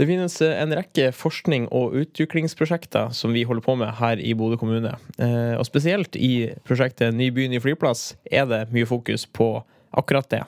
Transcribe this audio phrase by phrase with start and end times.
[0.00, 4.32] Det finnes eh, en rekke forskning- og utviklingsprosjekter som vi holder på med her i
[4.32, 4.94] Bodø kommune.
[5.20, 9.50] Eh, og spesielt i prosjektet Ny by, ny flyplass er det mye fokus på
[9.92, 10.40] akkurat det.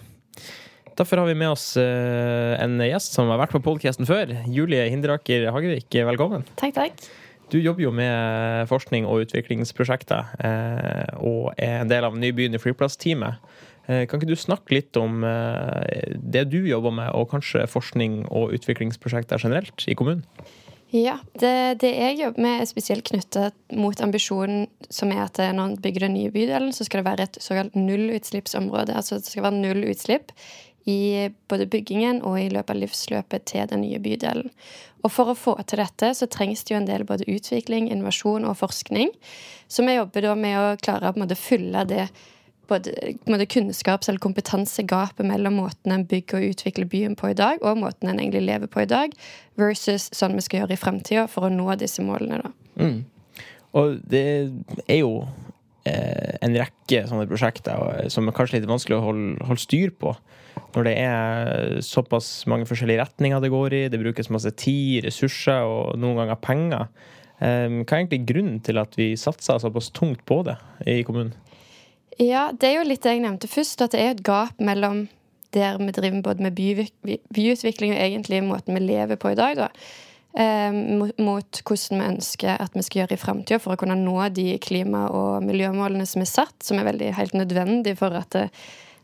[0.96, 4.32] Derfor har vi med oss eh, en gjest som har vært på podkasten før.
[4.48, 6.48] Julie Hinderaker Hagevik, velkommen.
[6.57, 7.05] Takk, takk.
[7.53, 10.30] Du jobber jo med forskning og utviklingsprosjekter,
[11.21, 13.37] og er en del av Ny by, ny flyplass-teamet.
[13.86, 18.22] Eh, kan ikke du snakke litt om eh, det du jobber med, og kanskje forskning
[18.30, 20.26] og utviklingsprosjekter generelt i kommunen?
[20.92, 23.46] Ja, det, det jeg jobber med, er spesielt knytta
[23.80, 27.26] mot ambisjonen som er at når man bygger den nye bydelen, så skal det være
[27.30, 28.92] et såkalt nullutslippsområde.
[28.92, 30.34] Altså det skal være null utslipp
[30.84, 34.51] i både byggingen og i løpet av livsløpet til den nye bydelen.
[35.02, 38.46] Og for å få til dette så trengs det jo en del både utvikling, innovasjon
[38.46, 39.10] og forskning.
[39.73, 42.06] Så vi jobber da med å klare å fylle det
[42.72, 47.80] både kunnskaps- eller kompetansegapet mellom måten en bygger og utvikler byen på i dag, og
[47.82, 49.14] måten en egentlig lever på i dag,
[49.60, 52.52] versus sånn vi skal gjøre i framtida for å nå disse målene.
[52.80, 53.02] Mm.
[53.79, 54.24] Og det
[54.87, 55.23] er jo
[55.88, 60.14] eh, en rekke sånne prosjekter som er kanskje litt vanskelig å holde, holde, styr på.
[60.74, 65.64] Når det er såpass mange forskjellige retninger det går i, det brukes masse tid, ressurser
[65.69, 66.91] og noen ganger penger.
[67.41, 71.34] Eh, hva er egentlig grunnen til at vi satser såpass tungt på det i kommunen?
[72.21, 75.06] Ja, det er jo litt det jeg nevnte først, at det er et gap mellom
[75.53, 76.87] der vi driver både med by,
[77.34, 79.69] byutvikling og egentlig måten vi lever på i dag, da.
[80.32, 83.99] Eh, mot, mot, hvordan vi ønsker at vi skal gjøre i framtida for å kunne
[84.00, 88.38] nå de klima- og miljømålene som er satt, som er veldig helt nødvendig for at
[88.41, 88.62] uh,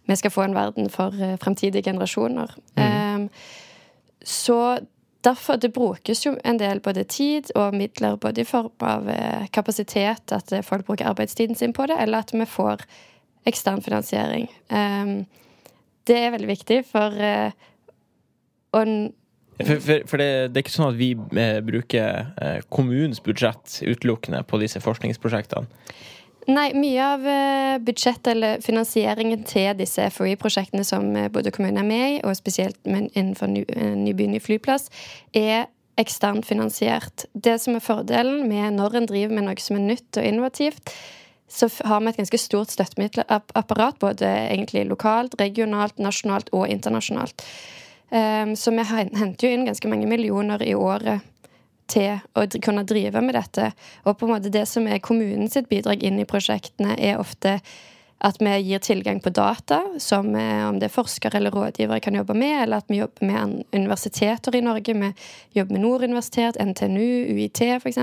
[0.09, 2.55] vi skal få en verden for uh, framtidige generasjoner.
[2.79, 2.87] Mm.
[2.89, 3.29] Um,
[4.25, 4.79] så
[5.27, 9.09] derfor det brukes jo en del både tid og midler både i form av
[9.53, 12.85] kapasitet, at folk bruker arbeidstiden sin på det, eller at vi får
[13.49, 14.47] ekstern finansiering.
[14.71, 15.27] Um,
[16.07, 17.19] det er veldig viktig, for
[18.77, 18.85] å
[19.59, 21.09] for, for, for det, det, er ikke sånn at vi
[21.41, 25.67] eh, bruker eh, kommunens budsjett utelukkende på disse forskningsprosjektene?
[26.49, 31.89] Nei, mye av eh, budsjettet eller finansieringen til disse FHI-prosjektene som eh, både kommunen er
[31.89, 34.89] med i, og spesielt innenfor nybyen eh, Nyby ny flyplass,
[35.37, 35.67] er
[36.01, 37.27] eksternt finansiert.
[37.35, 40.95] Det som er fordelen med når en driver med noe som er nytt og innovativt,
[41.53, 47.45] så har vi et ganske stort støttemiddelapparat, både egentlig lokalt, regionalt, nasjonalt og internasjonalt.
[48.09, 51.25] Um, så vi henter jo inn ganske mange millioner i året
[51.89, 53.71] til å kunne drive med dette.
[54.05, 57.59] Og på en måte det som er kommunens bidrag inn i prosjektene, er ofte
[58.19, 62.35] at vi gir tilgang på data, som om det er forskere eller rådgivere kan jobbe
[62.35, 64.95] med, eller at vi jobber med universiteter i Norge.
[64.95, 65.13] Vi
[65.55, 68.01] jobber med Nord universitet, NTNU, UiT f.eks.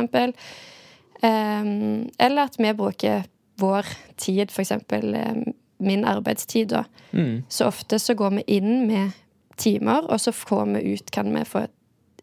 [1.26, 3.28] Um, eller at vi bruker
[3.60, 4.72] vår tid, f.eks.
[4.72, 5.36] Eh,
[5.78, 6.86] min arbeidstid, da.
[7.12, 7.44] Mm.
[7.50, 9.12] Så ofte så går vi inn med
[9.60, 11.66] timer, og så får vi ut, kan vi få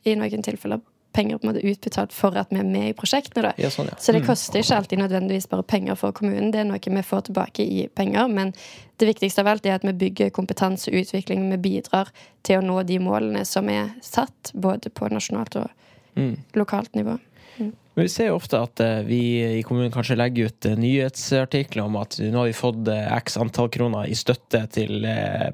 [0.04, 0.80] i noen tilfeller
[1.12, 3.52] penger på en måte utbetalt for at vi er med i prosjektene.
[3.60, 3.98] Ja, sånn, ja.
[4.00, 4.28] Så det mm.
[4.28, 6.50] koster ikke alltid nødvendigvis bare penger for kommunen.
[6.54, 8.30] Det er noe vi får tilbake i penger.
[8.32, 8.54] Men
[9.00, 11.44] det viktigste av alt er at vi bygger kompetanse og utvikling.
[11.52, 12.12] Vi bidrar
[12.46, 15.70] til å nå de målene som er satt, både på nasjonalt og
[16.18, 16.34] mm.
[16.58, 17.18] lokalt nivå.
[17.58, 17.72] Mm.
[17.94, 19.22] Men Vi ser jo ofte at eh, vi
[19.58, 23.36] i kommunen kanskje legger ut eh, nyhetsartikler om at nå har vi fått eh, x
[23.40, 25.04] antall kroner i støtte til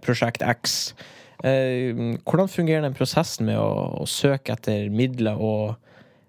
[0.04, 0.92] prosjekt X.
[1.43, 5.76] Hvordan fungerer den prosessen med å, å søke etter midler, og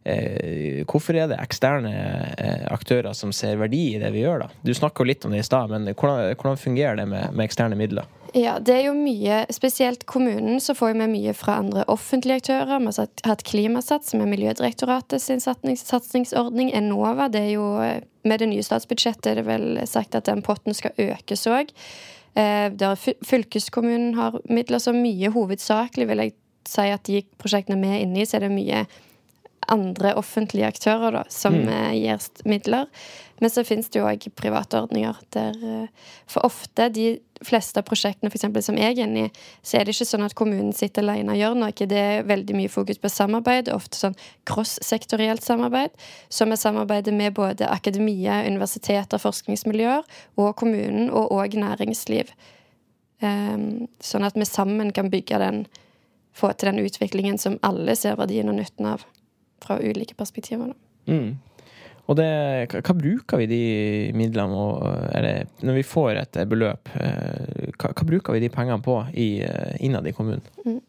[0.03, 1.94] eh, hvorfor er det eksterne
[2.38, 4.46] eh, aktører som ser verdi i det vi gjør?
[4.46, 4.50] da?
[4.62, 7.80] Du snakka litt om det i stad, men hvordan, hvordan, fungerer det med, med eksterne
[7.80, 8.09] midler?
[8.38, 12.78] Ja, det er jo mye Spesielt kommunen så får vi mye fra andre offentlige aktører.
[12.84, 15.31] Vi har hatt Klimasats, som er Miljødirektoratets
[15.81, 16.70] satsingsordning.
[16.78, 17.66] Enova, det er jo
[18.22, 21.74] Med det nye statsbudsjettet er det vel sagt at den potten skal økes òg.
[22.38, 22.95] Eh, der
[23.25, 25.31] fylkeskommunen har midler så mye.
[25.34, 26.35] Hovedsakelig vil jeg
[26.69, 28.84] si at de prosjektene vi er inne i, så er det mye
[29.72, 31.69] andre offentlige aktører da, som mm.
[31.69, 32.88] Eh, gir midler.
[33.40, 37.07] Men så finnes det jo òg private ordninger der eh, For ofte, de
[37.46, 40.25] fleste av prosjektene for eksempel, som jeg er inne i, så er det ikke sånn
[40.25, 41.88] at kommunen sitter alene og gjør noe.
[41.94, 44.17] Det er veldig mye fokus på samarbeid, ofte sånn
[44.49, 45.96] cross-sektorielt samarbeid.
[46.28, 50.03] Som er samarbeidet med både akademia, universiteter, forskningsmiljøer
[50.35, 52.34] og kommunen, og òg næringsliv.
[53.20, 55.64] Um, sånn at vi sammen kan bygge den,
[56.35, 59.08] få til den utviklingen som alle ser verdien og nytten av
[59.64, 60.73] fra ulike perspektiver.
[61.09, 61.38] Mm.
[62.09, 62.29] Og det,
[62.73, 63.64] hva bruker vi de
[64.17, 68.82] midlene og eller, Når vi får et beløp, eh, hva, hva bruker vi de pengene
[68.82, 70.41] på i, eh, innad i kommunen?
[70.66, 70.79] Mm.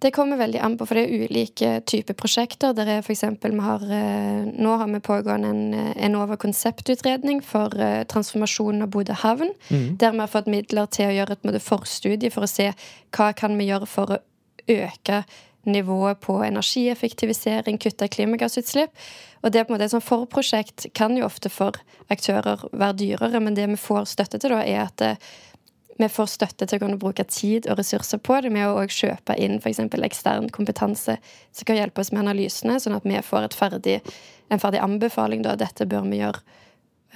[0.00, 2.72] Det kommer veldig an på, for det er ulike typer prosjekter.
[2.72, 7.74] Der er for eksempel, har, eh, nå har vi pågående en Enova konseptutredning for
[8.08, 9.52] transformasjonen av Bodø havn.
[9.68, 9.98] Mm.
[9.98, 12.72] Der vi har fått midler til å gjøre et forstudie for å se
[13.12, 14.22] hva kan vi gjøre for å
[14.70, 15.24] øke
[15.68, 18.92] nivået på energieffektivisering, kutte klimagassutslipp.
[19.42, 21.76] Og det er på en måte et sånt forprosjekt kan jo ofte for
[22.12, 25.14] aktører være dyrere, men det vi får støtte til da, er at det,
[26.00, 29.36] vi får støtte til å kunne bruke tid og ressurser på det med å kjøpe
[29.36, 29.82] inn f.eks.
[29.84, 33.98] ekstern kompetanse som kan hjelpe oss med analysene, sånn at vi får ferdig,
[34.48, 35.44] en ferdig anbefaling.
[35.44, 36.40] da, Dette bør vi gjøre.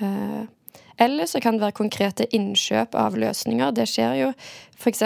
[0.03, 0.45] Uh,
[1.01, 3.73] eller så kan det være konkrete innkjøp av løsninger.
[3.75, 4.29] Det skjer jo.
[4.77, 5.03] F.eks.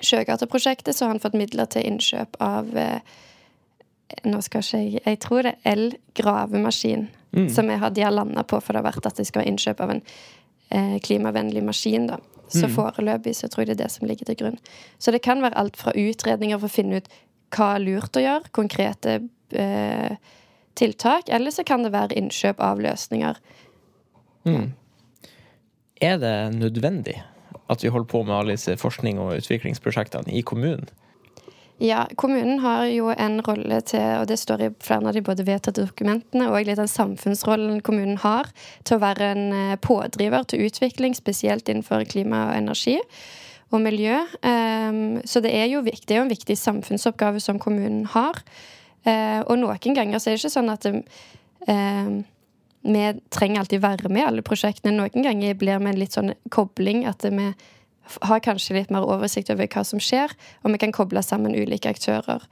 [0.00, 3.16] Sjøgateprosjektet, så har han fått midler til innkjøp av eh,
[4.26, 7.06] Nå skal ikke jeg Jeg tror det er el-gravemaskin
[7.36, 7.48] mm.
[7.54, 9.50] som jeg har, de har landa på, for det har vært at de skal ha
[9.50, 10.02] innkjøp av en
[10.74, 12.08] eh, klimavennlig maskin.
[12.10, 12.18] da.
[12.50, 12.74] Så mm.
[12.74, 14.58] foreløpig så tror jeg det er det som ligger til grunn.
[14.98, 17.12] Så det kan være alt fra utredninger for å finne ut
[17.54, 19.20] hva er lurt å gjøre, konkrete
[19.54, 20.18] eh,
[20.78, 23.38] tiltak, eller så kan det være innkjøp av løsninger
[24.44, 24.72] Mm.
[26.00, 27.22] Er det nødvendig
[27.70, 30.90] at vi holder på med alle disse forskning- og utviklingsprosjektene i kommunen?
[31.80, 35.46] Ja, kommunen har jo en rolle til, og det står i flere av de både
[35.46, 38.50] vedtatte dokumentene, og litt den samfunnsrollen kommunen har
[38.84, 42.98] til å være en eh, pådriver til utvikling, spesielt innenfor klima og energi
[43.70, 44.18] og miljø.
[44.44, 48.42] Ehm, så det er jo viktig, det er en viktig samfunnsoppgave som kommunen har.
[49.08, 51.00] Eh, og noen ganger så er det ikke sånn at det,
[51.64, 52.24] ehm,
[52.82, 54.96] vi trenger alltid være med i alle prosjektene.
[54.96, 57.50] Noen ganger blir vi en litt sånn kobling, at vi
[58.24, 60.32] har kanskje litt mer oversikt over hva som skjer,
[60.64, 62.46] og vi kan koble sammen ulike aktører.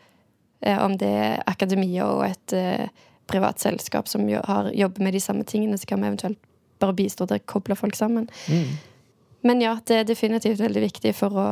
[0.60, 2.90] Eh, om det er akademia og et eh,
[3.30, 6.38] privat selskap som har, jobber med de samme tingene, så kan vi eventuelt
[6.78, 8.28] bare bistå til å koble folk sammen.
[8.46, 8.76] Mm.
[9.48, 11.48] Men ja, det er definitivt veldig viktig for å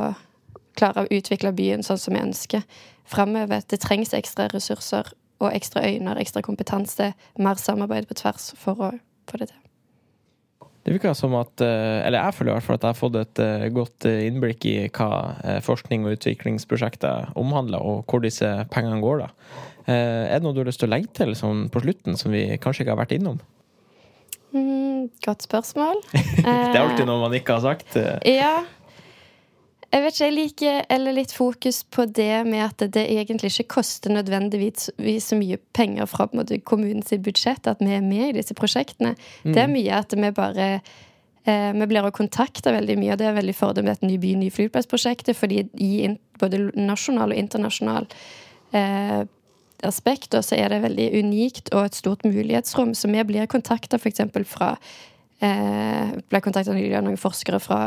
[0.77, 2.63] klare å utvikle byen sånn som vi ønsker
[3.07, 3.63] framover.
[3.67, 5.09] Det trengs ekstra ressurser
[5.39, 8.91] og ekstra øyne, ekstra kompetanse, mer samarbeid på tvers for å
[9.29, 9.63] få det til.
[10.87, 13.15] Det virker som at, eh, eller jeg føler i hvert fall at jeg har fått
[13.19, 19.01] et eh, godt eh, innblikk i hva forskning og utviklingsprosjektet omhandler, og hvor disse pengene
[19.03, 19.25] går.
[19.25, 19.27] da.
[19.91, 22.45] Er det noe du har lyst til å legge til sånn på slutten, som vi
[22.55, 23.41] kanskje ikke har vært innom?
[24.55, 25.99] Mm, godt spørsmål.
[26.39, 27.99] det er alltid noe man ikke har sagt.
[28.23, 28.63] Ja,
[29.87, 33.77] jeg vet ikke, jeg liker eller litt fokus på det med at det egentlig ikke
[33.77, 34.89] koster nødvendigvis
[35.23, 39.13] så mye penger fra måte, kommunens budsjett at vi er med i disse prosjektene.
[39.45, 39.53] Mm.
[39.53, 40.67] Det er mye at vi bare
[41.47, 44.33] eh, Vi blir kontakta veldig mye, og det er veldig fordel med et Ny by,
[44.35, 48.09] ny flyplass-prosjektet, fordi i både nasjonal og internasjonal
[48.75, 49.23] eh,
[49.87, 52.91] aspekter så er det veldig unikt og et stort mulighetsrom.
[52.91, 54.25] Så vi blir kontakta f.eks.
[54.51, 54.75] fra
[55.39, 57.85] eh, Ble kontakta nylig av noen forskere fra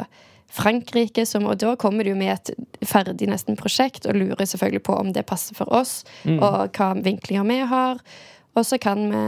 [0.51, 4.97] Frankrike, som, og da kommer du med et ferdig nesten prosjekt og lurer selvfølgelig på
[4.99, 6.41] om det passer for oss, mm.
[6.43, 8.03] og hva vinklinger vi har.
[8.59, 9.25] Og så kan vi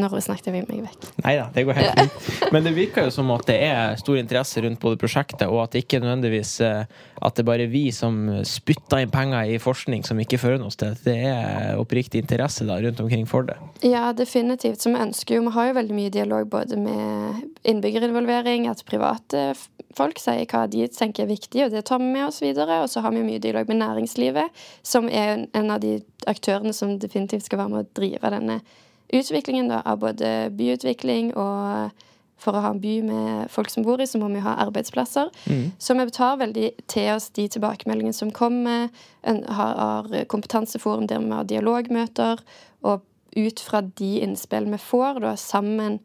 [0.00, 1.06] når snakket vi meg vekk?
[1.24, 2.52] Nei da, det går helt fint.
[2.54, 5.74] Men det virker jo som at det er stor interesse rundt både prosjektet, og at
[5.74, 6.84] det ikke nødvendigvis eh,
[7.18, 10.74] at det bare er vi som spytter inn penger i forskning som ikke fører noe
[10.74, 10.98] sted.
[11.04, 13.58] Det er oppriktig interesse da rundt omkring for det.
[13.86, 14.82] Ja, definitivt.
[14.82, 19.54] Så vi ønsker jo Vi har jo veldig mye dialog både med innbyggerinvolvering, at private
[19.96, 22.82] folk sier hva de tenker er viktig, og det tar vi med oss videre.
[22.84, 25.98] Og så har vi mye dialog med næringslivet, som er en av de
[26.28, 28.60] aktørene som definitivt skal være med å drive denne
[29.08, 31.90] utviklingen da, av både byutvikling og
[32.38, 35.30] for å ha en by med folk som bor i, så må vi ha arbeidsplasser.
[35.50, 35.72] Mm.
[35.82, 38.92] Så vi tar veldig til oss de tilbakemeldingene som kommer.
[39.26, 42.44] En har kompetanseforum der vi har dialogmøter.
[42.86, 43.02] Og
[43.36, 45.98] ut fra de innspill vi får, da sammen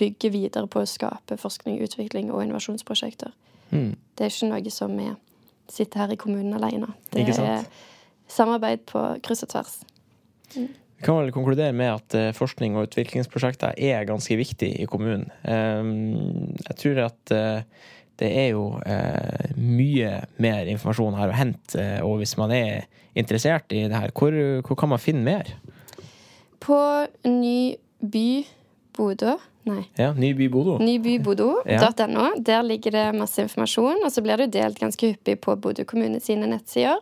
[0.00, 3.32] bygger videre på å skape forskning, utvikling og innovasjonsprosjekter.
[3.70, 3.94] Mm.
[4.18, 5.08] Det er ikke noe som vi
[5.72, 6.92] sitter her i kommunen alene.
[7.14, 7.64] Det er
[8.30, 9.74] samarbeid på kryss og tvers.
[10.52, 10.68] Mm.
[11.00, 15.30] Vi kan vel konkludere med at eh, forskning og utviklingsprosjekter er ganske viktig i kommunen.
[15.48, 17.86] Ehm, jeg tror at eh,
[18.20, 20.10] det er jo eh, mye
[20.44, 22.84] mer informasjon her å hente, og hvis man er
[23.16, 25.48] interessert i det her, hvor, hvor kan man finne mer?
[26.60, 26.76] På
[27.24, 28.44] Nyby
[28.92, 29.38] Bodø.
[29.70, 29.86] Nei.
[29.96, 30.76] Ja, Nybybodo.
[30.84, 31.64] Nybybodo.no.
[31.64, 32.30] Ja.
[32.36, 36.20] Der ligger det masse informasjon, og så blir det delt ganske hyppig på Bodø kommune
[36.20, 37.00] sine nettsider.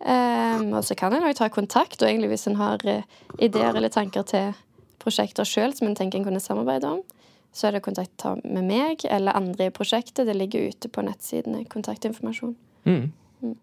[0.00, 3.04] Um, og så kan en òg ta kontakt, og egentlig hvis en har uh,
[3.38, 4.52] ideer eller tanker til
[5.00, 7.02] prosjekter sjøl som en tenker en kunne samarbeide om,
[7.54, 10.26] så er det kontakt med meg eller andre i prosjektet.
[10.26, 11.62] Det ligger ute på nettsidene.
[11.70, 12.56] Kontaktinformasjon.
[12.88, 13.12] Mm.
[13.44, 13.54] Mm.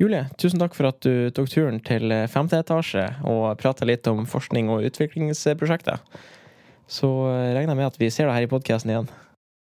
[0.00, 4.08] Julie, tusen takk for at du tok turen til eh, femte etasje og prata litt
[4.08, 6.00] om forskning og utviklingsprosjekter.
[6.88, 9.12] Så eh, regner jeg med at vi ser deg her i podkasten igjen.